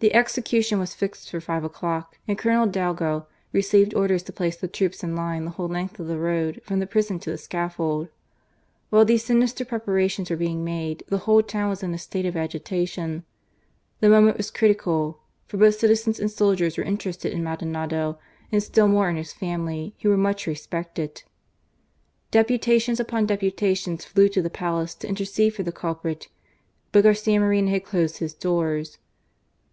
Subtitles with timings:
[0.00, 4.54] The execution was fixed for five o'clock, and j Colonel Dalgo received orders to place
[4.54, 7.38] the troops ia line the whole length of the road, from the prison' to the
[7.38, 8.08] scaffold.
[8.90, 12.36] While these sinister preparations were being made, the whole town was in a state of
[12.36, 13.24] agitation.
[14.00, 18.18] The moment was critical; for botb citizens and soldiers were interested in Maldonado,.
[18.52, 20.46] and still more in his family, who were much
[22.30, 26.28] Deputations upon deputations flew to the Palace I to intercede for the culprit,
[26.92, 28.98] but Garcia Moreno had I closed his doors.